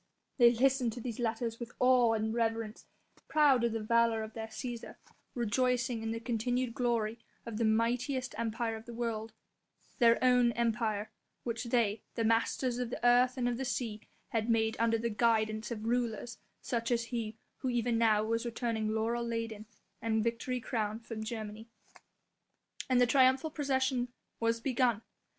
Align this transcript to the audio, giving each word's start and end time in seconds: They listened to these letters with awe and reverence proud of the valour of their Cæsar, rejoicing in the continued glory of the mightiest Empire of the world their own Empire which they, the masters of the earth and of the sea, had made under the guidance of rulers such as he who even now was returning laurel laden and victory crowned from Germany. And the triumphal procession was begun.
They 0.39 0.51
listened 0.53 0.93
to 0.93 0.99
these 0.99 1.19
letters 1.19 1.59
with 1.59 1.73
awe 1.79 2.13
and 2.13 2.33
reverence 2.33 2.85
proud 3.27 3.63
of 3.63 3.71
the 3.73 3.83
valour 3.83 4.23
of 4.23 4.33
their 4.33 4.47
Cæsar, 4.47 4.95
rejoicing 5.35 6.01
in 6.01 6.09
the 6.09 6.19
continued 6.19 6.73
glory 6.73 7.19
of 7.45 7.57
the 7.57 7.65
mightiest 7.65 8.33
Empire 8.35 8.75
of 8.75 8.87
the 8.87 8.95
world 8.95 9.33
their 9.99 10.17
own 10.23 10.53
Empire 10.53 11.11
which 11.43 11.65
they, 11.65 12.01
the 12.15 12.23
masters 12.23 12.79
of 12.79 12.89
the 12.89 13.05
earth 13.05 13.37
and 13.37 13.47
of 13.47 13.57
the 13.57 13.63
sea, 13.63 14.01
had 14.29 14.49
made 14.49 14.75
under 14.79 14.97
the 14.97 15.11
guidance 15.11 15.69
of 15.69 15.85
rulers 15.85 16.39
such 16.63 16.89
as 16.89 17.03
he 17.05 17.37
who 17.57 17.69
even 17.69 17.99
now 17.99 18.23
was 18.23 18.43
returning 18.43 18.87
laurel 18.95 19.23
laden 19.23 19.67
and 20.01 20.23
victory 20.23 20.59
crowned 20.59 21.05
from 21.05 21.23
Germany. 21.23 21.69
And 22.89 22.99
the 22.99 23.05
triumphal 23.05 23.51
procession 23.51 24.07
was 24.39 24.59
begun. 24.61 25.03